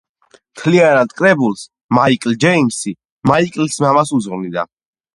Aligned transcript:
მთლიანად 0.53 1.13
კრებულს 1.19 1.67
ჯეიმსი 2.47 2.97
მამამისს 3.35 4.19
უძღვნის. 4.21 4.63